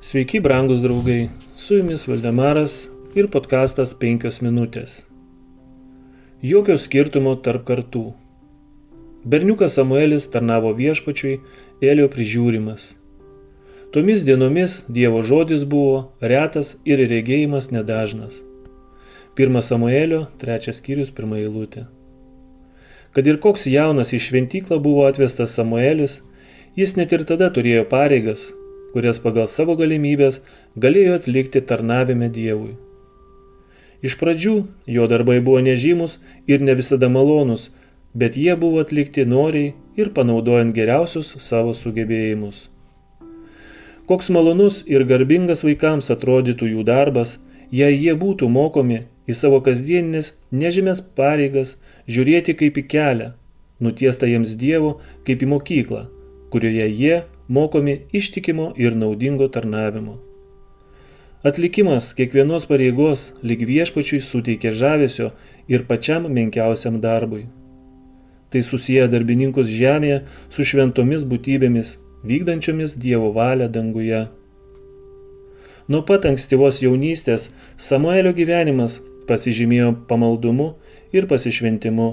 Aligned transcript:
Sveiki, 0.00 0.38
brangus 0.40 0.78
draugai, 0.78 1.28
su 1.56 1.74
jumis 1.74 2.04
Valdemaras 2.06 2.74
ir 3.18 3.26
podkastas 3.34 3.96
5 3.98 4.36
minutės. 4.46 4.92
Jokio 6.38 6.76
skirtumo 6.78 7.32
tarp 7.42 7.64
kartų. 7.66 8.04
Berniukas 9.26 9.74
Samuelis 9.74 10.28
tarnavo 10.30 10.70
viešpačiui, 10.78 11.40
Elio 11.82 12.06
prižiūrimas. 12.12 12.84
Tomis 13.90 14.22
dienomis 14.22 14.84
Dievo 14.86 15.24
žodis 15.26 15.66
buvo 15.66 16.12
retas 16.22 16.76
ir 16.86 17.02
regėjimas 17.02 17.72
nedažnas. 17.74 18.38
Pirmas 19.34 19.72
Samuelio, 19.74 20.28
trečias 20.38 20.78
skyrius, 20.78 21.10
pirmą 21.10 21.42
eilutę. 21.42 21.88
Kad 23.18 23.26
ir 23.26 23.42
koks 23.42 23.66
jaunas 23.66 24.14
į 24.14 24.22
šventyklą 24.28 24.78
buvo 24.78 25.10
atvestas 25.10 25.58
Samuelis, 25.58 26.20
jis 26.78 26.94
net 26.94 27.18
ir 27.18 27.26
tada 27.26 27.50
turėjo 27.50 27.82
pareigas, 27.90 28.52
kurias 28.92 29.20
pagal 29.22 29.48
savo 29.48 29.76
galimybės 29.78 30.42
galėjo 30.76 31.18
atlikti 31.18 31.60
tarnavime 31.60 32.28
Dievui. 32.32 32.76
Iš 34.02 34.14
pradžių 34.20 34.54
jo 34.86 35.06
darbai 35.10 35.40
buvo 35.42 35.60
nežymus 35.64 36.18
ir 36.46 36.62
ne 36.62 36.74
visada 36.78 37.08
malonus, 37.10 37.70
bet 38.14 38.36
jie 38.38 38.54
buvo 38.56 38.82
atlikti 38.84 39.26
noriai 39.26 39.74
ir 39.98 40.12
panaudojant 40.14 40.74
geriausius 40.74 41.34
savo 41.42 41.74
sugebėjimus. 41.74 42.68
Koks 44.08 44.30
malonus 44.32 44.80
ir 44.88 45.04
garbingas 45.04 45.64
vaikams 45.66 46.08
atrodytų 46.14 46.70
jų 46.72 46.84
darbas, 46.88 47.36
jei 47.70 47.98
jie 47.98 48.14
būtų 48.16 48.48
mokomi 48.48 49.02
į 49.28 49.34
savo 49.36 49.58
kasdieninės 49.60 50.32
nežymės 50.50 51.02
pareigas 51.18 51.74
žiūrėti 52.08 52.54
kaip 52.56 52.78
į 52.80 52.86
kelią, 52.94 53.32
nutiestą 53.84 54.30
jiems 54.30 54.54
Dievo 54.56 54.94
kaip 55.26 55.44
į 55.44 55.50
mokyklą, 55.52 56.06
kurioje 56.50 56.88
jie 57.00 57.22
mokomi 57.48 58.00
ištikimo 58.12 58.72
ir 58.76 58.96
naudingo 58.96 59.48
tarnavimo. 59.48 60.18
Atlikimas 61.42 62.14
kiekvienos 62.18 62.66
pareigos 62.66 63.28
lyg 63.46 63.60
viešpačiui 63.62 64.18
suteikia 64.20 64.72
žavesio 64.74 65.30
ir 65.68 65.84
pačiam 65.86 66.26
menkiausiam 66.26 66.98
darbui. 67.00 67.44
Tai 68.50 68.62
susiję 68.64 69.06
darbininkus 69.12 69.68
žemėje 69.70 70.24
su 70.50 70.64
šventomis 70.64 71.22
būtybėmis, 71.30 71.94
vykdančiomis 72.26 72.96
Dievo 72.98 73.30
valią 73.36 73.68
danguje. 73.70 74.24
Nuo 75.88 76.02
pat 76.08 76.26
ankstyvos 76.26 76.82
jaunystės 76.82 77.50
Samuelio 77.76 78.34
gyvenimas 78.34 78.98
pasižymėjo 79.28 79.92
pamaldumu 80.10 80.72
ir 81.14 81.28
pasišventimu. 81.30 82.08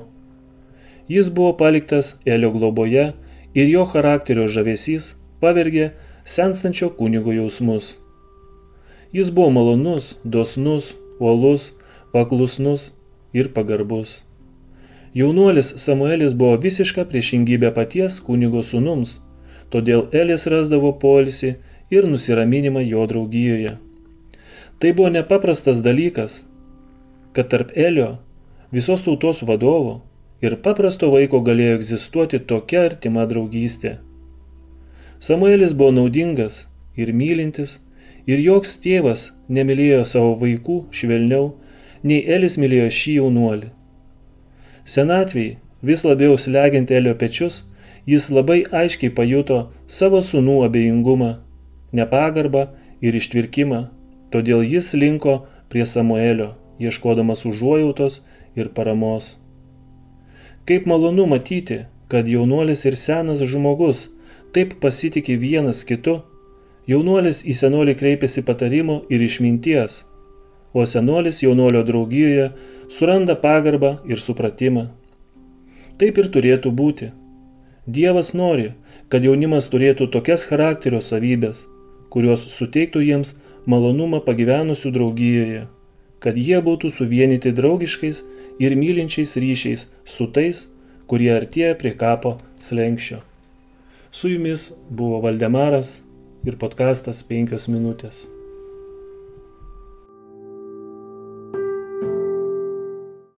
Jis 1.09 1.31
buvo 1.33 1.55
paliktas 1.57 2.19
Elio 2.25 2.51
globoje 2.53 3.13
ir 3.55 3.69
jo 3.71 3.85
charakterio 3.87 4.49
žavesys 4.51 5.13
pavergė 5.39 5.91
senstančio 6.25 6.89
kunigo 6.97 7.33
jausmus. 7.33 7.95
Jis 9.15 9.31
buvo 9.31 9.49
malonus, 9.55 10.15
dosnus, 10.23 10.93
uolus, 11.19 11.71
paklusnus 12.11 12.89
ir 13.33 13.53
pagarbus. 13.55 14.21
Jaunuolis 15.15 15.69
Samuelis 15.79 16.33
buvo 16.35 16.57
visiška 16.59 17.05
priešingybė 17.07 17.71
paties 17.77 18.17
kunigo 18.19 18.63
sūnums, 18.67 19.21
todėl 19.71 20.09
Elis 20.11 20.43
rasdavo 20.51 20.91
poilsį 20.99 21.53
ir 21.95 22.07
nusiraminimą 22.11 22.83
jo 22.83 23.05
draugijoje. 23.07 23.77
Tai 24.79 24.91
buvo 24.97 25.13
nepaprastas 25.15 25.79
dalykas, 25.85 26.41
kad 27.31 27.47
tarp 27.53 27.71
Elio, 27.75 28.17
visos 28.75 29.05
tautos 29.07 29.39
vadovo 29.47 30.01
ir 30.43 30.57
paprasto 30.65 31.11
vaiko 31.13 31.41
galėjo 31.45 31.77
egzistuoti 31.79 32.39
tokia 32.39 32.85
artima 32.89 33.25
draugystė. 33.29 33.97
Samuelis 35.19 35.73
buvo 35.73 35.93
naudingas 35.95 36.65
ir 36.99 37.11
mylintis, 37.13 37.79
ir 38.27 38.41
joks 38.41 38.75
tėvas 38.83 39.29
nemylėjo 39.49 40.03
savo 40.05 40.33
vaikų 40.41 40.77
švelniau, 40.91 41.53
nei 42.03 42.21
Elis 42.35 42.57
mylėjo 42.61 42.89
šį 42.99 43.15
jaunuolį. 43.19 43.69
Senatviai, 44.85 45.57
vis 45.81 46.03
labiau 46.05 46.37
slegiant 46.37 46.91
Elio 46.91 47.15
pečius, 47.17 47.63
jis 48.05 48.29
labai 48.29 48.63
aiškiai 48.69 49.13
pajuto 49.17 49.59
savo 49.87 50.21
sunų 50.21 50.59
abejingumą, 50.67 51.31
nepagarbą 51.95 52.67
ir 53.01 53.17
ištvirkimą, 53.17 53.87
todėl 54.33 54.61
jis 54.65 54.93
linko 54.93 55.39
prie 55.69 55.85
Samuelio, 55.89 56.53
ieškodamas 56.81 57.45
užuojautos 57.49 58.21
ir 58.55 58.69
paramos. 58.77 59.35
Kaip 60.65 60.85
malonu 60.89 61.27
matyti, 61.29 61.83
kad 62.07 62.27
jaunuolis 62.27 62.85
ir 62.89 62.95
senas 62.97 63.41
žmogus 63.45 64.07
taip 64.55 64.71
pasitikė 64.81 65.35
vienas 65.37 65.83
kitu, 65.85 66.15
jaunuolis 66.89 67.43
į 67.45 67.53
senolį 67.59 67.93
kreipiasi 67.99 68.41
patarimo 68.47 69.03
ir 69.13 69.21
išminties, 69.21 69.99
o 70.73 70.85
senolis 70.89 71.43
jaunolio 71.43 71.83
draugijoje 71.85 72.47
suranda 72.89 73.35
pagarbą 73.45 73.99
ir 74.09 74.21
supratimą. 74.21 74.87
Taip 76.01 76.17
ir 76.17 76.31
turėtų 76.33 76.73
būti. 76.81 77.11
Dievas 77.85 78.33
nori, 78.33 78.71
kad 79.09 79.23
jaunimas 79.23 79.69
turėtų 79.69 80.09
tokias 80.17 80.47
charakterio 80.49 80.97
savybės, 80.97 81.61
kurios 82.09 82.49
suteiktų 82.57 83.05
jiems 83.05 83.35
malonumą 83.69 84.23
pagyvenusių 84.25 84.91
draugijoje, 84.97 85.67
kad 86.25 86.37
jie 86.41 86.57
būtų 86.65 86.89
suvienyti 86.89 87.53
draugiškais 87.53 88.23
ir 88.59 88.75
mylinčiais 88.79 89.35
ryšiais 89.37 89.87
su 90.09 90.27
tais, 90.33 90.65
kurie 91.05 91.29
artėja 91.37 91.77
prie 91.77 91.93
kapo 91.93 92.39
slengščio. 92.57 93.21
Su 94.09 94.31
jumis 94.31 94.71
buvo 94.89 95.21
Valdemaras 95.27 95.99
ir 96.47 96.57
podkastas 96.57 97.21
5 97.29 97.69
minutės. 97.69 98.25